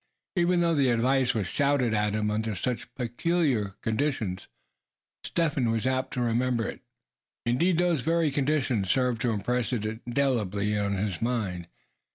And 0.35 0.41
even 0.47 0.61
though 0.61 0.73
the 0.73 0.89
advice 0.89 1.35
was 1.35 1.45
shouted 1.45 1.93
at 1.93 2.15
him 2.15 2.31
under 2.31 2.55
such 2.55 2.91
peculiar 2.95 3.75
conditions, 3.83 4.47
Step 5.23 5.53
Hen 5.53 5.69
was 5.69 5.85
apt 5.85 6.15
to 6.15 6.21
remember 6.21 6.67
it. 6.67 6.81
Indeed, 7.45 7.77
those 7.77 8.01
very 8.01 8.31
conditions 8.31 8.89
served 8.89 9.21
to 9.21 9.29
impress 9.31 9.71
it 9.71 9.85
indelibly 9.85 10.75
on 10.75 10.95
his 10.97 11.21
mind. 11.21 11.67